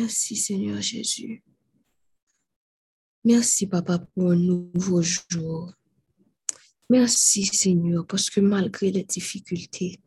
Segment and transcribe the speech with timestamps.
[0.00, 1.42] Merci Seigneur Jésus.
[3.24, 5.72] Merci Papa pour un nouveau jour.
[6.88, 10.00] Merci Seigneur, parce que malgré les difficultés,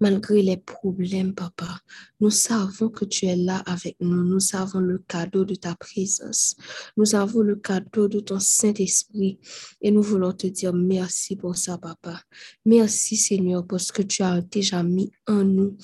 [0.00, 1.80] malgré les problèmes, Papa,
[2.20, 4.22] nous savons que tu es là avec nous.
[4.22, 6.54] Nous avons le cadeau de ta présence.
[6.98, 9.40] Nous avons le cadeau de ton Saint-Esprit.
[9.80, 12.20] Et nous voulons te dire merci pour ça, Papa.
[12.66, 15.78] Merci Seigneur, parce que tu as déjà mis en nous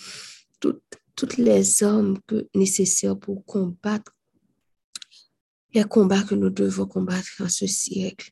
[1.17, 2.19] toutes, les armes
[2.55, 4.13] nécessaires pour combattre
[5.75, 8.31] les combats que nous devons combattre en ce siècle.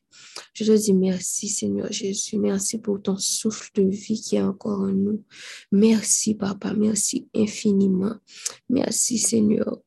[0.53, 2.37] Je te dis merci, Seigneur Jésus.
[2.37, 5.23] Merci pour ton souffle de vie qui est encore en nous.
[5.71, 6.73] Merci, Papa.
[6.73, 8.15] Merci infiniment.
[8.69, 9.77] Merci, Seigneur,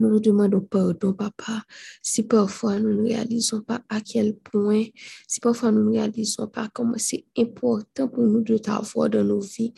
[0.00, 1.62] nous nous demandons pardon, papa,
[2.02, 4.84] si parfois nous ne réalisons pas à quel point,
[5.28, 9.40] si parfois nous ne réalisons pas comment c'est important pour nous de t'avoir dans nos
[9.40, 9.72] vies.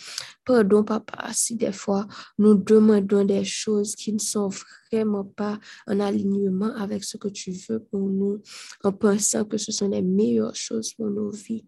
[0.44, 2.06] Pardon, papa, si des fois
[2.38, 4.50] nous demandons des choses qui ne sont
[4.92, 8.40] vraiment pas en alignement avec ce que tu veux pour nous,
[8.84, 11.64] en pensant que ce sont les meilleures choses pour nos vies.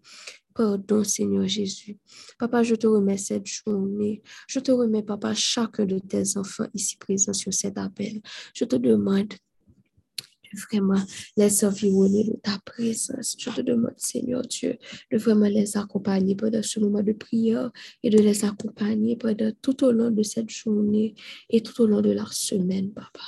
[0.55, 1.97] Pardon, Seigneur Jésus.
[2.39, 4.21] Papa, je te remets cette journée.
[4.47, 8.21] Je te remets, Papa, chacun de tes enfants ici présents sur cet appel.
[8.53, 11.03] Je te demande de vraiment
[11.35, 13.35] les environner de ta présence.
[13.37, 14.77] Je te demande, Seigneur Dieu,
[15.11, 17.69] de vraiment les accompagner pendant ce moment de prière
[18.01, 21.15] et de les accompagner pendant tout au long de cette journée
[21.49, 23.25] et tout au long de la semaine, Papa.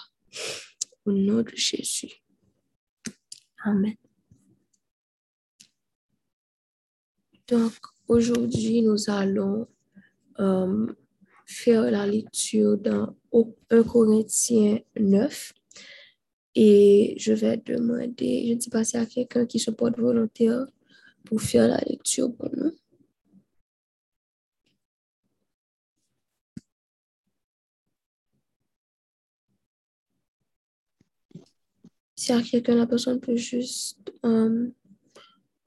[1.03, 2.23] Au nom de Jésus.
[3.65, 3.95] Amen.
[7.47, 7.73] Donc,
[8.07, 9.67] aujourd'hui, nous allons
[10.39, 10.87] euh,
[11.45, 13.15] faire la lecture dans
[13.69, 15.53] 1 Corinthiens 9.
[16.55, 19.97] Et je vais demander, je ne sais pas s'il y a quelqu'un qui se porte
[19.97, 20.65] volontaire
[21.23, 22.71] pour faire la lecture pour nous.
[32.15, 34.69] S'il y a quelqu'un, la personne peut juste euh,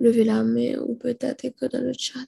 [0.00, 2.26] lever la main ou peut-être écrire dans le chat.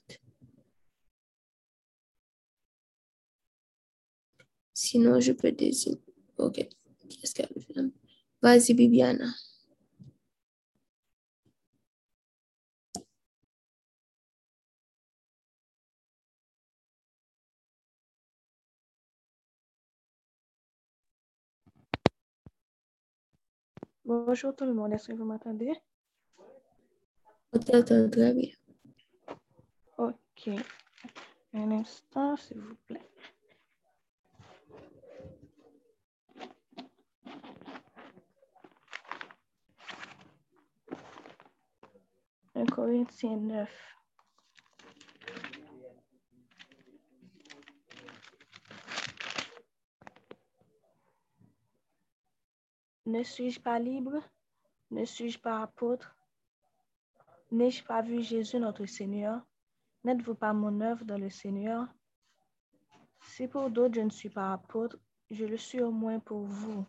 [4.73, 5.99] Sinon, je peux désigner.
[6.37, 6.55] OK.
[7.09, 7.73] Qu'est-ce qu'elle fait?
[8.41, 9.33] Vas-y, Bibiana.
[24.05, 25.71] Bonjour tout le monde, est-ce que vous m'entendez?
[27.53, 28.49] Peut-être très bien.
[29.99, 30.49] Ok.
[31.53, 33.07] Un instant, s'il vous plaît.
[42.55, 43.69] Un Corinthiens 9.
[53.05, 54.23] Ne suis-je pas libre?
[54.89, 56.15] Ne suis-je pas apôtre?
[57.53, 59.39] N'ai-je pas vu Jésus notre Seigneur?
[60.03, 61.87] N'êtes-vous pas mon œuvre dans le Seigneur?
[63.27, 64.97] Si pour d'autres je ne suis pas apôtre,
[65.29, 66.83] je le suis au moins pour vous,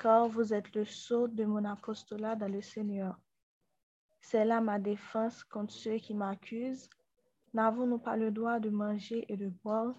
[0.00, 3.20] car vous êtes le sceau de mon apostolat dans le Seigneur.
[4.20, 6.90] C'est là ma défense contre ceux qui m'accusent.
[7.54, 9.94] N'avons-nous pas le droit de manger et de boire?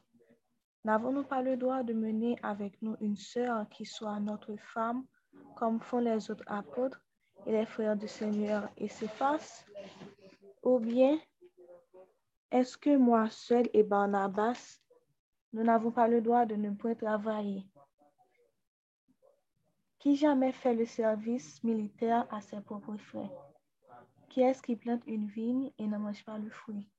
[0.83, 5.05] N'avons-nous pas le droit de mener avec nous une sœur qui soit notre femme,
[5.55, 7.01] comme font les autres apôtres?
[7.45, 9.65] Et les frères du Seigneur et s'effacent?
[10.63, 11.19] Ou bien,
[12.51, 14.79] est-ce que moi seul et Barnabas,
[15.53, 17.65] nous n'avons pas le droit de ne point travailler?
[19.99, 23.29] Qui jamais fait le service militaire à ses propres frais?
[24.29, 26.89] Qui est-ce qui plante une vigne et ne mange pas le fruit?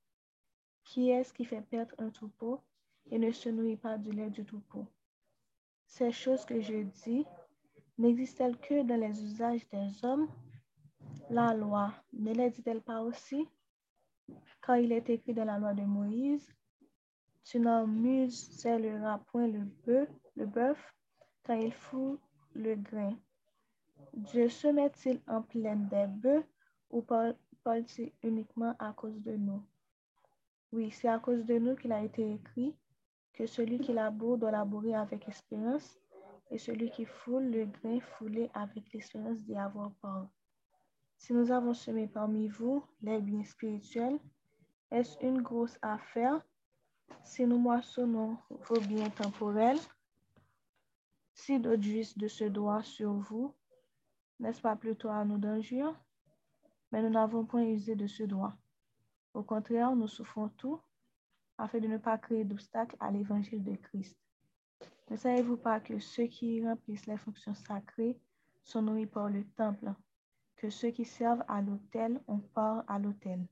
[0.83, 2.61] Qui est-ce qui fait perdre un troupeau
[3.09, 4.85] et ne se nourrit pas du lait du troupeau?
[5.85, 7.25] Ces choses que je dis
[7.97, 10.27] n'existe-t-elle que dans les usages des hommes?
[11.29, 13.47] La loi ne les dit-elle pas aussi?
[14.61, 16.53] Quand il est écrit dans la loi de Moïse,
[17.43, 20.95] tu n'en point le bœuf, le bœuf
[21.45, 22.19] quand il fout
[22.53, 23.17] le grain.
[24.13, 26.45] Dieu se met-il en pleine des bœufs
[26.89, 29.61] ou parle-t-il uniquement à cause de nous?
[30.71, 32.75] Oui, c'est à cause de nous qu'il a été écrit
[33.33, 35.99] que celui qui laboure doit labourer avec espérance
[36.53, 40.27] et celui qui foule le grain foulé avec l'espérance d'y avoir part.
[41.17, 44.19] Si nous avons semé parmi vous les biens spirituels,
[44.91, 46.45] est-ce une grosse affaire
[47.23, 49.79] si nous moissonnons vos biens temporels?
[51.33, 53.55] Si d'autres jouissent de ce droit sur vous,
[54.39, 55.95] n'est-ce pas plutôt à nous d'injure?
[56.91, 58.53] Mais nous n'avons point usé de ce droit.
[59.33, 60.79] Au contraire, nous souffrons tout
[61.57, 64.15] afin de ne pas créer d'obstacles à l'évangile de Christ.
[65.09, 68.17] Ne savez-vous pas que ceux qui remplissent les fonctions sacrées
[68.63, 69.93] sont nourris par le temple,
[70.55, 73.45] que ceux qui servent à l'autel ont part à l'autel?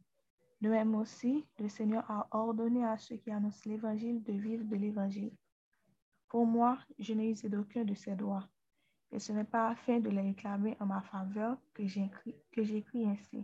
[0.62, 4.76] De même aussi, le Seigneur a ordonné à ceux qui annoncent l'Évangile de vivre de
[4.76, 5.34] l'Évangile.
[6.30, 8.48] Pour moi, je n'ai usé d'aucun de ces droits,
[9.12, 13.44] et ce n'est pas afin de les réclamer en ma faveur que j'écris ainsi,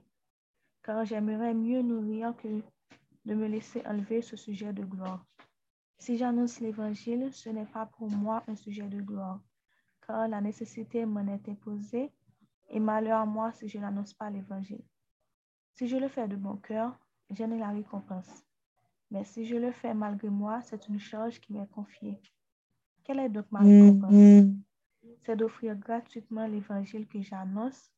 [0.82, 2.62] car j'aimerais mieux nourrir que
[3.26, 5.26] de me laisser enlever ce sujet de gloire.
[5.98, 9.42] Si j'annonce l'Évangile, ce n'est pas pour moi un sujet de gloire,
[10.06, 12.12] car la nécessité m'en est imposée,
[12.70, 14.84] et malheur à moi si je n'annonce pas l'Évangile.
[15.74, 16.98] Si je le fais de bon cœur,
[17.32, 18.44] j'en ai la récompense.
[19.10, 22.20] Mais si je le fais malgré moi, c'est une charge qui m'est confiée.
[23.04, 24.54] Quelle est donc ma récompense?
[25.24, 27.92] C'est d'offrir gratuitement l'évangile que j'annonce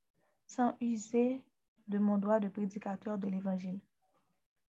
[0.46, 1.44] sans user
[1.88, 3.80] de mon droit de prédicateur de l'évangile.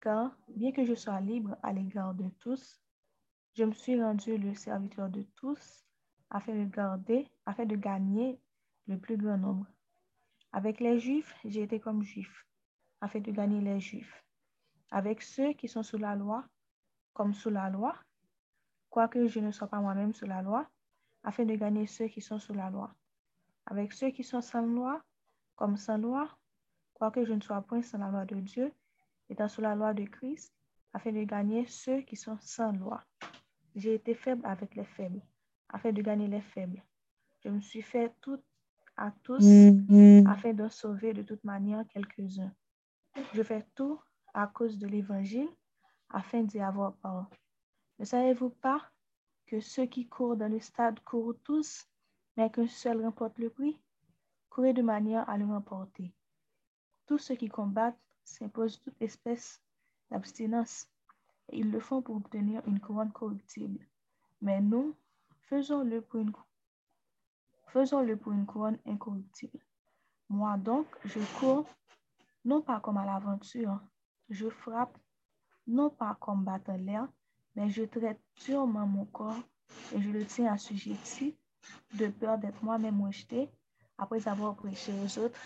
[0.00, 2.83] Car, bien que je sois libre à l'égard de tous,
[3.54, 5.84] je me suis rendu le serviteur de tous
[6.30, 8.40] afin de garder, afin de gagner
[8.86, 9.66] le plus grand nombre.
[10.52, 12.46] Avec les Juifs, j'ai été comme Juif,
[13.00, 14.24] afin de gagner les Juifs
[14.94, 16.44] avec ceux qui sont sous la loi,
[17.14, 17.96] comme sous la loi,
[18.90, 20.70] quoique je ne sois pas moi-même sous la loi,
[21.24, 22.94] afin de gagner ceux qui sont sous la loi.
[23.66, 25.02] Avec ceux qui sont sans loi,
[25.56, 26.28] comme sans loi,
[26.92, 28.72] quoique je ne sois point sans la loi de Dieu,
[29.28, 30.54] étant sous la loi de Christ,
[30.92, 33.02] afin de gagner ceux qui sont sans loi.
[33.74, 35.20] J'ai été faible avec les faibles,
[35.68, 36.82] afin de gagner les faibles.
[37.44, 38.40] Je me suis fait tout
[38.96, 39.44] à tous,
[40.26, 42.52] afin de sauver de toute manière quelques-uns.
[43.32, 44.00] Je fais tout
[44.32, 45.48] à cause de l'Évangile
[46.08, 47.28] afin d'y avoir part.
[47.98, 48.80] Ne savez-vous pas
[49.46, 51.86] que ceux qui courent dans le stade courent tous,
[52.36, 53.76] mais qu'un seul remporte le prix?
[54.50, 56.12] Courez de manière à le remporter.
[57.06, 59.60] Tous ceux qui combattent s'imposent toute espèce
[60.10, 60.88] d'abstinence,
[61.52, 63.86] ils le font pour obtenir une couronne corruptible.
[64.40, 64.94] Mais nous,
[65.42, 66.20] faisons-le pour
[68.32, 69.58] une, couronne incorruptible.
[70.28, 71.66] Moi donc, je cours,
[72.44, 73.80] non pas comme à l'aventure,
[74.28, 74.96] je frappe
[75.66, 77.08] non pas comme battant l'air,
[77.54, 79.40] mais je traite durement mon corps
[79.94, 81.36] et je le tiens assujetti
[81.94, 83.48] de peur d'être moi-même rejeté
[83.96, 85.40] après avoir prêché aux autres.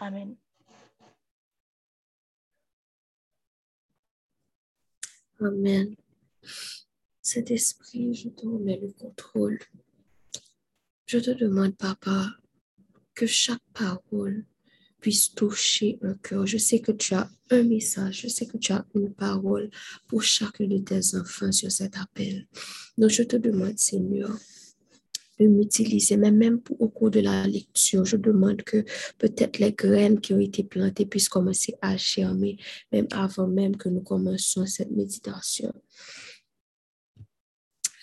[0.00, 0.36] Amen.
[5.44, 5.96] Amen.
[7.20, 9.58] Cet esprit, je te remets le contrôle.
[11.06, 12.30] Je te demande, Papa,
[13.14, 14.44] que chaque parole
[15.00, 16.46] puisse toucher un cœur.
[16.46, 19.68] Je sais que tu as un message, je sais que tu as une parole
[20.06, 22.46] pour chacun de tes enfants sur cet appel.
[22.96, 24.30] Donc, je te demande, Seigneur,
[25.48, 28.84] m'utiliser, mais même au cours de la lecture, je demande que
[29.18, 32.56] peut-être les graines qui ont été plantées puissent commencer à germer,
[32.90, 35.72] même avant même que nous commencions cette méditation.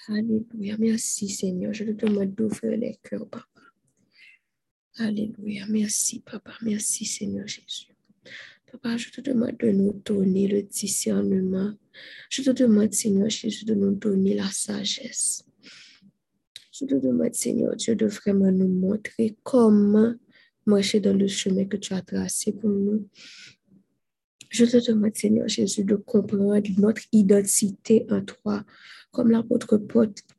[0.07, 0.75] Alléluia.
[0.79, 1.71] Merci, Seigneur.
[1.71, 3.45] Je te demande d'ouvrir les cœurs, Papa.
[4.97, 5.65] Alléluia.
[5.69, 6.53] Merci, Papa.
[6.61, 7.93] Merci, Seigneur Jésus.
[8.71, 11.73] Papa, je te demande de nous donner le discernement.
[12.29, 15.43] Je te demande, Seigneur Jésus, de nous donner la sagesse.
[16.79, 20.13] Je te demande, Seigneur Dieu, de vraiment nous montrer comment
[20.65, 23.05] marcher dans le chemin que tu as tracé pour nous.
[24.49, 28.63] Je te demande, Seigneur Jésus, de comprendre notre identité en toi,
[29.11, 29.77] comme l'apôtre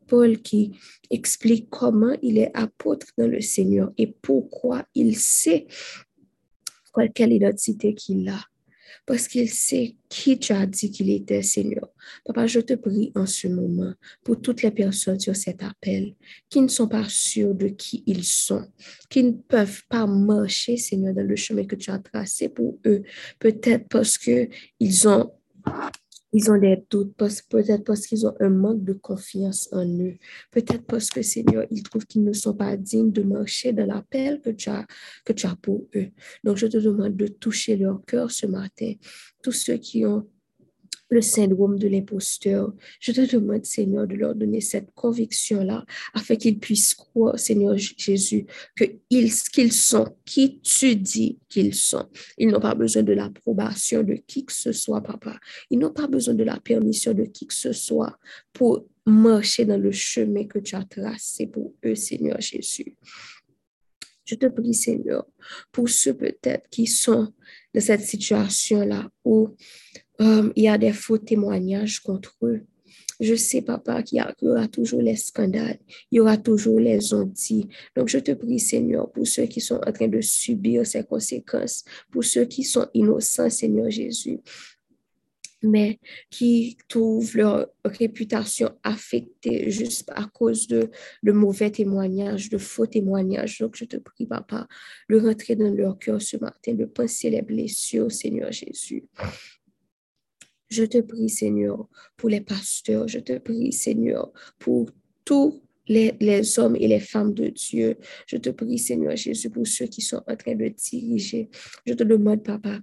[0.06, 0.72] Paul qui
[1.10, 5.66] explique comment il est apôtre dans le Seigneur et pourquoi il sait
[7.14, 8.49] quelle identité qu'il a.
[9.06, 11.88] Parce qu'il sait qui tu as dit qu'il était, Seigneur.
[12.24, 13.92] Papa, je te prie en ce moment
[14.24, 16.14] pour toutes les personnes sur cet appel
[16.48, 18.66] qui ne sont pas sûres de qui ils sont,
[19.08, 23.02] qui ne peuvent pas marcher, Seigneur, dans le chemin que tu as tracé pour eux.
[23.38, 25.32] Peut-être parce qu'ils ont
[26.32, 30.16] ils ont des doutes, peut-être parce qu'ils ont un manque de confiance en eux.
[30.50, 34.40] Peut-être parce que, Seigneur, ils trouvent qu'ils ne sont pas dignes de marcher dans l'appel
[34.40, 34.86] que, tu as,
[35.24, 36.10] que tu as pour eux.
[36.44, 38.92] Donc, je te demande de toucher leur cœur ce matin.
[39.42, 40.26] Tous ceux qui ont
[41.10, 42.72] le syndrome de l'imposteur.
[43.00, 48.46] Je te demande, Seigneur, de leur donner cette conviction-là afin qu'ils puissent croire, Seigneur Jésus,
[48.76, 52.08] qu'ils sont qui tu dis qu'ils sont.
[52.38, 55.38] Ils n'ont pas besoin de l'approbation de qui que ce soit, papa.
[55.70, 58.16] Ils n'ont pas besoin de la permission de qui que ce soit
[58.52, 62.96] pour marcher dans le chemin que tu as tracé pour eux, Seigneur Jésus.
[64.24, 65.26] Je te prie, Seigneur,
[65.72, 67.32] pour ceux peut-être qui sont
[67.74, 69.56] dans cette situation-là où
[70.20, 72.62] euh, il y a des faux témoignages contre eux.
[73.20, 75.78] Je sais, papa, qu'il y, aura toujours les scandales,
[76.10, 77.68] il y aura toujours les ondits.
[77.94, 81.84] Donc, je te prie, Seigneur, pour ceux qui sont en train de subir ces conséquences,
[82.10, 84.40] pour ceux qui sont innocents, Seigneur Jésus,
[85.62, 85.98] mais
[86.30, 90.90] qui trouvent leur réputation affectée juste à cause de,
[91.22, 93.58] de mauvais témoignages, de faux témoignages.
[93.58, 94.66] Donc, je te prie, papa,
[95.10, 99.04] de rentrer dans leur cœur ce matin, de penser les blessures, Seigneur Jésus.
[100.70, 103.08] Je te prie, Seigneur, pour les pasteurs.
[103.08, 104.88] Je te prie, Seigneur, pour
[105.24, 107.96] tous les, hommes et les femmes de Dieu.
[108.26, 111.50] Je te prie, Seigneur Jésus, pour ceux qui sont en train de diriger.
[111.86, 112.80] Je te demande, Papa,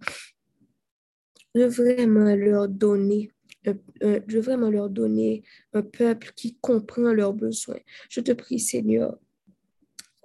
[1.56, 3.32] de vraiment leur donner
[4.00, 7.80] je veux vraiment leur donner un peuple qui comprend leurs besoins.
[8.10, 9.18] Je te prie, Seigneur,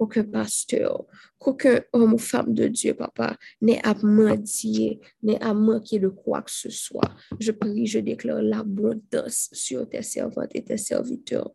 [0.02, 1.04] qu'aucun pasteur,
[1.38, 6.42] qu'aucun homme ou femme de Dieu, papa, n'ait à mentir, n'ait à manquer de quoi
[6.42, 7.14] que ce soit.
[7.38, 11.52] Je prie, je déclare l'abondance sur tes servantes et tes serviteurs.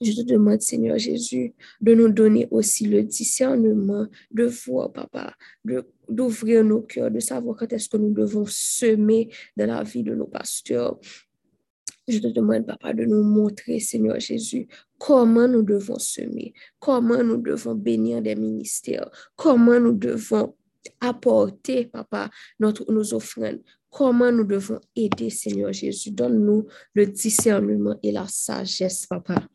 [0.00, 5.34] Je te demande, Seigneur Jésus, de nous donner aussi le discernement de voir, papa,
[6.08, 10.14] d'ouvrir nos cœurs, de savoir quand est-ce que nous devons semer dans la vie de
[10.14, 10.98] nos pasteurs.
[12.10, 14.66] Je te demande, papa, de nous montrer, Seigneur Jésus,
[14.98, 20.54] comment nous devons semer, comment nous devons bénir des ministères, comment nous devons
[21.00, 26.10] apporter, papa, notre, nos offrandes, comment nous devons aider, Seigneur Jésus.
[26.10, 29.46] Donne-nous le discernement et la sagesse, papa.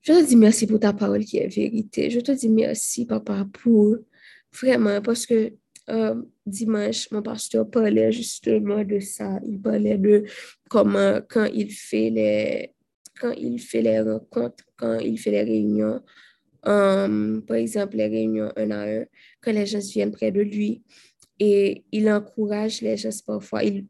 [0.00, 2.10] Je te dis merci pour ta parole qui est vérité.
[2.10, 3.96] Je te dis merci, papa, pour
[4.52, 5.52] vraiment, parce que
[5.88, 9.40] euh, dimanche, mon pasteur parlait justement de ça.
[9.46, 10.24] Il parlait de
[10.68, 12.74] comment, quand il fait les,
[13.20, 16.00] quand il fait les rencontres, quand il fait les réunions,
[16.66, 19.04] euh, par exemple, les réunions un à un,
[19.40, 20.82] quand les gens viennent près de lui,
[21.40, 23.62] et il encourage les gens parfois.
[23.62, 23.86] Il,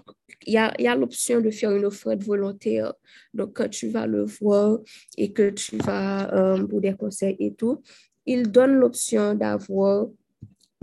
[0.47, 2.93] y a, a l'option de faire une offrande volontaire.
[3.33, 4.79] Donc, quand tu vas le voir
[5.17, 7.83] et que tu vas euh, pour des conseils et tout,
[8.27, 10.09] il donne l'option d'avoir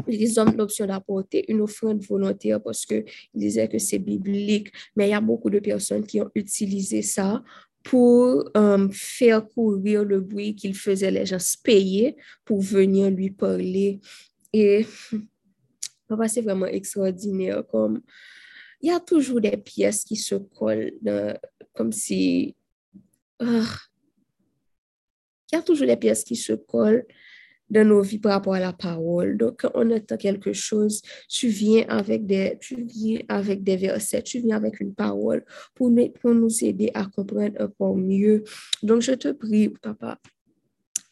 [0.08, 5.12] ils ont l'option d'apporter une offrande volontaire parce qu'ils disaient que c'est biblique, mais il
[5.12, 7.44] y a beaucoup de personnes qui ont utilisé ça
[7.84, 14.00] pour euh, faire courir le bruit qu'il faisait les gens payer pour venir lui parler.
[14.52, 14.86] Et
[16.08, 17.66] Papa, c'est vraiment extraordinaire.
[17.68, 18.02] Comme,
[18.82, 20.94] il y a toujours des pièces qui se collent,
[21.74, 22.56] comme si...
[23.40, 23.66] Ah,
[25.52, 27.06] il y a toujours des pièces qui se collent
[27.70, 29.38] dans nos vies par rapport à la parole.
[29.38, 34.22] Donc, quand on entend quelque chose, tu viens avec des, tu viens avec des versets,
[34.22, 35.44] tu viens avec une parole
[35.74, 38.44] pour nous, pour nous aider à comprendre encore mieux.
[38.84, 40.20] Donc, je te prie, papa,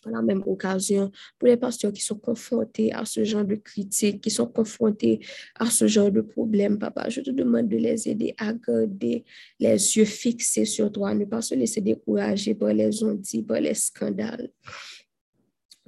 [0.03, 4.21] par la même occasion, pour les pasteurs qui sont confrontés à ce genre de critiques,
[4.21, 5.21] qui sont confrontés
[5.55, 9.23] à ce genre de problèmes, papa, je te demande de les aider à garder
[9.59, 13.73] les yeux fixés sur toi, ne pas se laisser décourager par les ondits, par les
[13.73, 14.49] scandales.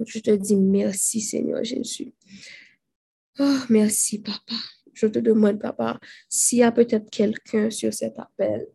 [0.04, 2.12] Je te dis merci, Seigneur Jésus.
[3.38, 4.54] Oh, merci, papa.
[4.92, 8.66] Je te demande, papa, s'il y a peut-être quelqu'un sur cet appel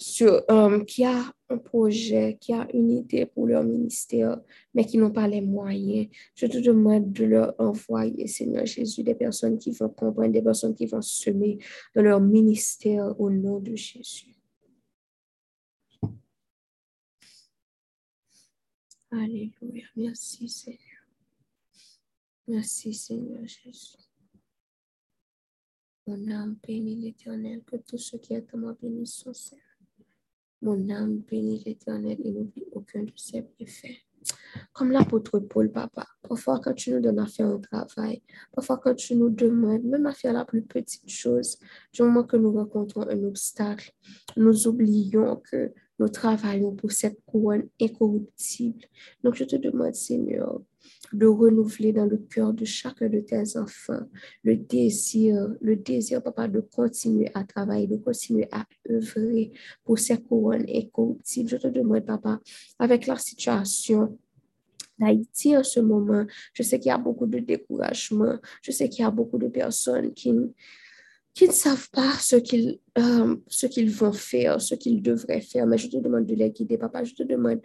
[0.00, 4.40] sur, um, qui a un projet, qui a une idée pour leur ministère,
[4.72, 6.08] mais qui n'ont pas les moyens.
[6.34, 10.74] Je te demande de leur envoyer, Seigneur Jésus, des personnes qui vont comprendre, des personnes
[10.74, 11.58] qui vont semer
[11.94, 14.34] dans leur ministère au nom de Jésus.
[19.12, 19.84] Alléluia.
[19.96, 20.78] Merci, Seigneur.
[22.46, 23.96] Merci, Seigneur Jésus.
[26.06, 29.64] Mon âme bénit l'Éternel, que tout ce qui est en moi bénisse son Seigneur.
[30.62, 34.06] Mon âme bénit l'Éternel et n'oublie aucun de ses bienfaits.
[34.72, 38.94] Comme l'apôtre Paul, papa, parfois quand tu nous donnes à faire un travail, parfois quand
[38.94, 41.58] tu nous demandes même à faire la plus petite chose,
[41.92, 43.92] du moment que nous rencontrons un obstacle,
[44.36, 48.86] nous oublions que nous travaillons pour cette couronne incorruptible.
[49.22, 50.62] Donc je te demande, Seigneur,
[51.12, 54.08] de renouveler dans le cœur de chacun de tes enfants
[54.42, 59.52] le désir, le désir, papa, de continuer à travailler, de continuer à œuvrer
[59.84, 61.50] pour ces couronnes incorruptibles.
[61.50, 62.40] Je te demande, papa,
[62.78, 64.18] avec la situation
[64.98, 69.02] d'Haïti en ce moment, je sais qu'il y a beaucoup de découragement, je sais qu'il
[69.02, 70.32] y a beaucoup de personnes qui
[71.34, 73.36] qui ne savent pas ce qu'ils euh,
[73.70, 75.66] qu'ils vont faire, ce qu'ils devraient faire.
[75.66, 77.04] Mais je te demande de les guider, papa.
[77.04, 77.60] Je te demande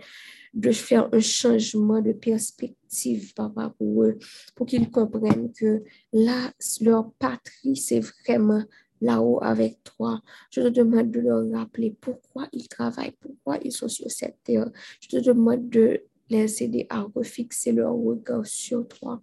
[0.53, 4.17] de faire un changement de perspective, papa, pour eux,
[4.55, 6.51] pour qu'ils comprennent que là,
[6.81, 8.63] leur patrie, c'est vraiment
[9.01, 10.21] là-haut avec toi.
[10.51, 14.69] Je te demande de leur rappeler pourquoi ils travaillent, pourquoi ils sont sur cette terre.
[15.01, 19.21] Je te demande de les aider à refixer leur regard sur toi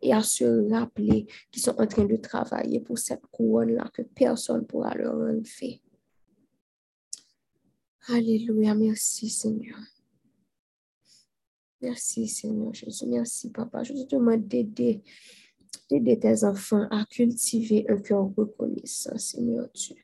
[0.00, 4.60] et à se rappeler qu'ils sont en train de travailler pour cette couronne-là que personne
[4.60, 5.80] ne pourra leur enlever.
[8.08, 9.78] Alléluia, merci Seigneur.
[11.80, 13.82] Merci Seigneur Jésus, merci Papa.
[13.82, 15.02] Je te demande d'aider
[15.88, 20.03] tes enfants à cultiver un cœur reconnaissant, Seigneur Dieu.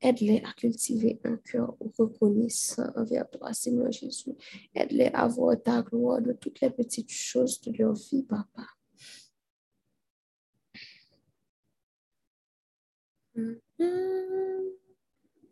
[0.00, 4.32] Aide-les à cultiver un cœur reconnaissant envers toi, Seigneur Jésus.
[4.74, 8.66] Aide-les à voir ta gloire de toutes les petites choses de leur vie, Papa.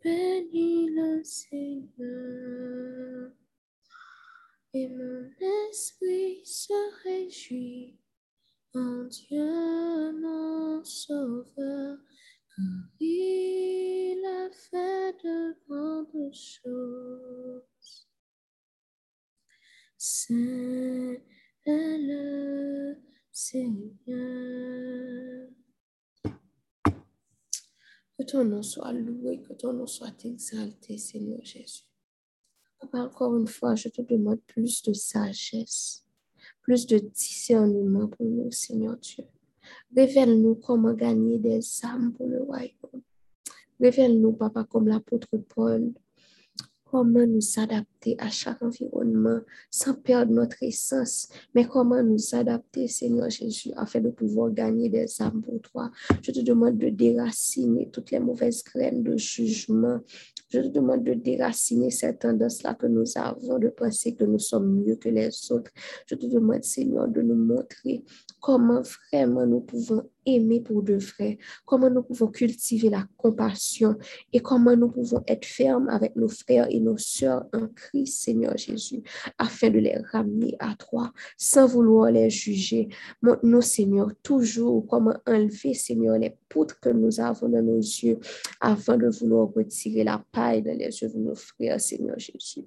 [0.03, 3.31] Bénis le Seigneur
[4.73, 5.29] et mon
[5.69, 7.97] esprit se réjouit
[8.73, 11.97] en Dieu mon Sauveur,
[12.99, 18.07] il a fait de grandes choses.
[19.97, 21.23] C'est
[21.65, 22.95] le
[23.31, 23.97] Seigneur.
[28.17, 31.83] Que ton nom soit loué, que ton nom soit exalté, Seigneur Jésus.
[32.79, 36.05] Papa, encore une fois, je te demande plus de sagesse,
[36.61, 39.25] plus de discernement pour nous, Seigneur Dieu.
[39.95, 43.01] Révèle-nous comment gagner des âmes pour le royaume.
[43.79, 45.93] Révèle-nous, Papa, comme l'apôtre Paul,
[46.83, 49.39] comment nous adapter à chaque environnement
[49.71, 55.21] sans perdre notre essence, mais comment nous adapter, Seigneur Jésus, afin de pouvoir gagner des
[55.21, 55.91] âmes pour toi?
[56.21, 59.99] Je te demande de déraciner toutes les mauvaises graines de jugement.
[60.49, 64.81] Je te demande de déraciner cette tendance-là que nous avons de penser que nous sommes
[64.81, 65.71] mieux que les autres.
[66.05, 68.03] Je te demande, Seigneur, de nous montrer
[68.39, 68.81] comment
[69.11, 73.97] vraiment nous pouvons aimer pour de vrai, comment nous pouvons cultiver la compassion
[74.33, 78.57] et comment nous pouvons être fermes avec nos frères et nos sœurs en Christ, Seigneur
[78.57, 79.03] Jésus,
[79.37, 82.89] afin de les ramener à toi sans vouloir les juger.
[83.21, 88.19] Montre-nous, Seigneur, toujours comment enlever, Seigneur, les poutres que nous avons dans nos yeux
[88.59, 92.65] afin de vouloir retirer la paille dans les yeux de nos frères, Seigneur Jésus.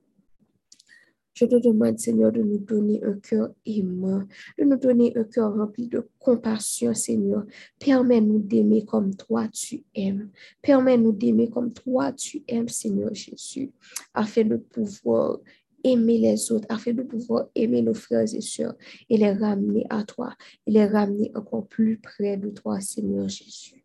[1.34, 4.24] Je te demande, Seigneur, de nous donner un cœur aimant,
[4.58, 7.44] de nous donner un cœur rempli de compassion, Seigneur.
[7.78, 10.30] Permets-nous d'aimer comme toi tu aimes.
[10.60, 13.70] Permets-nous d'aimer comme toi tu aimes, Seigneur Jésus,
[14.12, 15.38] afin de pouvoir
[15.84, 18.74] aimer les autres, afin de pouvoir aimer nos frères et sœurs
[19.08, 20.34] et les ramener à toi,
[20.66, 23.84] et les ramener encore plus près de toi, Seigneur Jésus.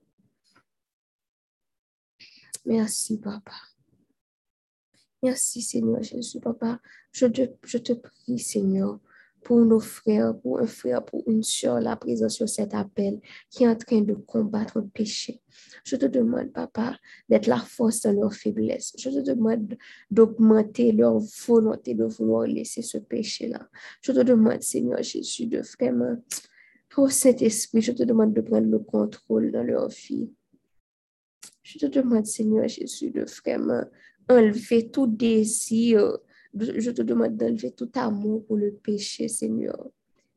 [2.66, 3.54] Merci, Papa.
[5.26, 6.80] Merci, Seigneur Jésus, Papa.
[7.12, 9.00] Je te, je te prie, Seigneur,
[9.44, 13.64] pour nos frères, pour un frère, pour une soeur, la présence sur cet appel qui
[13.64, 15.42] est en train de combattre le péché.
[15.84, 18.94] Je te demande, Papa, d'être la force dans leur faiblesse.
[19.00, 19.76] Je te demande
[20.12, 23.68] d'augmenter leur volonté de vouloir laisser ce péché-là.
[24.02, 26.18] Je te demande, Seigneur Jésus, de vraiment,
[26.90, 30.30] pour Saint-Esprit, je te demande de prendre le contrôle dans leur vie.
[31.64, 33.86] Je te demande, Seigneur Jésus, de vraiment
[34.30, 36.18] enlever tout désir.
[36.54, 39.90] Je te demande d'enlever tout amour pour le péché, Seigneur.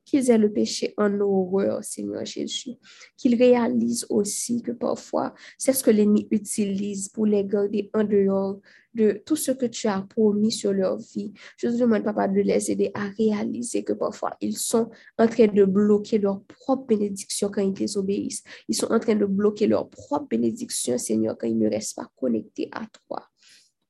[0.04, 2.72] Qu'ils aient le péché en horreur, Seigneur Jésus.
[3.16, 8.58] Qu'ils réalisent aussi que parfois, c'est ce que l'ennemi utilise pour les garder en dehors
[8.94, 11.32] de tout ce que tu as promis sur leur vie.
[11.56, 15.46] Je te demande, papa, de les aider à réaliser que parfois, ils sont en train
[15.46, 18.42] de bloquer leur propre bénédiction quand ils désobéissent.
[18.68, 22.10] Ils sont en train de bloquer leur propre bénédiction, Seigneur, quand ils ne restent pas
[22.16, 23.27] connectés à toi.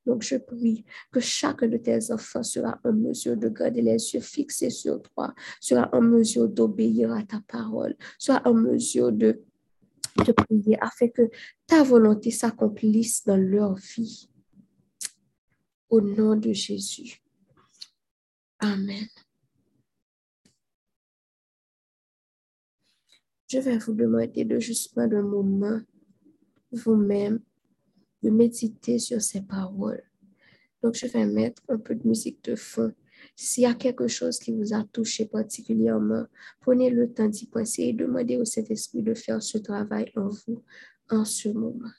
[0.09, 4.21] Donc, je prie que chacun de tes enfants sera en mesure de garder les yeux
[4.23, 9.45] fixés sur toi, sera en mesure d'obéir à ta parole, sera en mesure de,
[10.35, 11.29] prier afin que
[11.67, 14.31] ta volonté s'accomplisse dans leur vie.
[15.91, 17.23] Au nom de Jésus.
[18.61, 19.09] Amen.
[23.47, 25.81] Je vais vous demander de juste prendre un moment
[26.73, 27.41] vous-même
[28.23, 30.03] de méditer sur ces paroles.
[30.83, 32.93] Donc, je vais mettre un peu de musique de fond.
[33.35, 36.25] S'il y a quelque chose qui vous a touché particulièrement,
[36.61, 40.63] prenez le temps d'y penser et demandez au Saint-Esprit de faire ce travail en vous
[41.11, 41.91] en ce moment.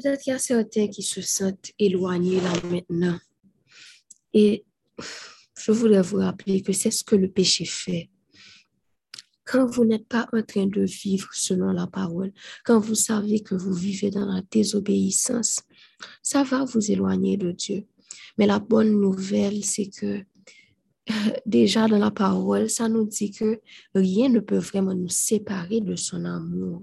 [0.00, 3.18] Peut-être qu'il y a certains qui se sentent éloignés là maintenant.
[4.32, 4.64] Et
[5.58, 8.08] je voudrais vous rappeler que c'est ce que le péché fait.
[9.44, 12.32] Quand vous n'êtes pas en train de vivre selon la parole,
[12.64, 15.62] quand vous savez que vous vivez dans la désobéissance,
[16.22, 17.84] ça va vous éloigner de Dieu.
[18.36, 20.22] Mais la bonne nouvelle, c'est que
[21.46, 23.60] déjà dans la parole, ça nous dit que
[23.94, 26.82] rien ne peut vraiment nous séparer de son amour.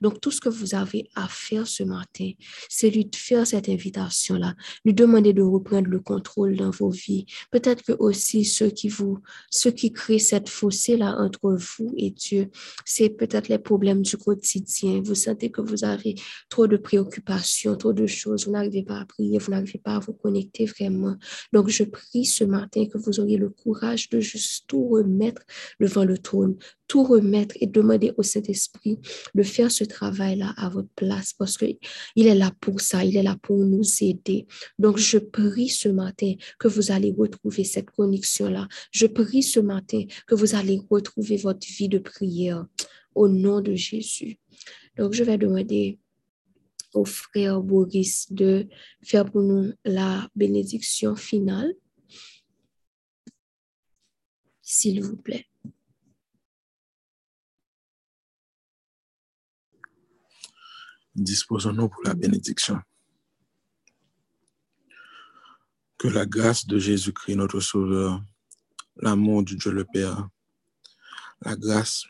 [0.00, 2.30] Donc, tout ce que vous avez à faire ce matin,
[2.68, 7.26] c'est lui faire cette invitation-là, lui demander de reprendre le contrôle dans vos vies.
[7.50, 12.50] Peut-être que aussi ceux qui vous, ceux qui créent cette fossé-là entre vous et Dieu,
[12.84, 15.00] c'est peut-être les problèmes du quotidien.
[15.02, 16.14] Vous sentez que vous avez
[16.48, 18.46] trop de préoccupations, trop de choses.
[18.46, 21.16] Vous n'arrivez pas à prier, vous n'arrivez pas à vous connecter vraiment.
[21.52, 25.42] Donc, je prie ce matin que vous auriez le courage de juste tout remettre
[25.80, 28.98] devant le trône, tout remettre et demander au Saint-Esprit
[29.34, 31.78] de faire ce travail-là à votre place parce qu'il
[32.16, 34.46] est là pour ça, il est là pour nous aider.
[34.78, 38.68] Donc, je prie ce matin que vous allez retrouver cette connexion-là.
[38.92, 42.66] Je prie ce matin que vous allez retrouver votre vie de prière
[43.14, 44.38] au nom de Jésus.
[44.96, 45.98] Donc, je vais demander
[46.94, 48.66] au frère Boris de
[49.02, 51.74] faire pour nous la bénédiction finale.
[54.76, 55.46] S'il vous plaît.
[61.14, 62.80] Disposons-nous pour la bénédiction.
[65.96, 68.20] Que la grâce de Jésus-Christ, notre Sauveur,
[68.96, 70.28] l'amour du Dieu le Père,
[71.42, 72.06] la grâce,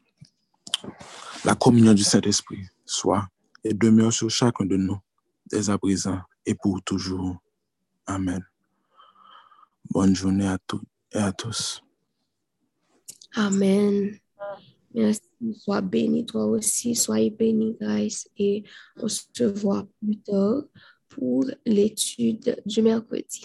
[1.44, 3.28] la communion du Saint-Esprit soit
[3.62, 4.98] et demeure sur chacun de nous,
[5.50, 7.36] dès à présent et pour toujours.
[8.06, 8.42] Amen.
[9.90, 10.80] Bonne journée à tous
[11.12, 11.83] et à tous.
[13.36, 14.18] Amen.
[14.94, 15.22] Merci.
[15.58, 18.62] Sois béni toi aussi, soyez béni, Grace, et
[18.96, 20.62] on se voit plus tard
[21.08, 23.44] pour l'étude du mercredi.